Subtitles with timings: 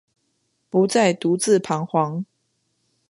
[0.67, 2.25] 不再独自徬惶